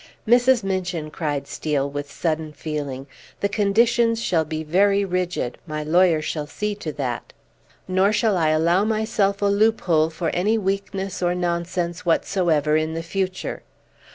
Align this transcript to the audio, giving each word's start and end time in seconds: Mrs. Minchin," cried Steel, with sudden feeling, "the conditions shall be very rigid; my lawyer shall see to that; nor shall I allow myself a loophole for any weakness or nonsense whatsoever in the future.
Mrs. 0.27 0.63
Minchin," 0.63 1.11
cried 1.11 1.47
Steel, 1.47 1.87
with 1.87 2.11
sudden 2.11 2.53
feeling, 2.53 3.05
"the 3.39 3.47
conditions 3.47 4.19
shall 4.19 4.43
be 4.43 4.63
very 4.63 5.05
rigid; 5.05 5.59
my 5.67 5.83
lawyer 5.83 6.23
shall 6.23 6.47
see 6.47 6.73
to 6.73 6.91
that; 6.93 7.33
nor 7.87 8.11
shall 8.11 8.35
I 8.35 8.49
allow 8.49 8.83
myself 8.83 9.43
a 9.43 9.45
loophole 9.45 10.09
for 10.09 10.29
any 10.31 10.57
weakness 10.57 11.21
or 11.21 11.35
nonsense 11.35 12.03
whatsoever 12.03 12.75
in 12.75 12.95
the 12.95 13.03
future. 13.03 13.61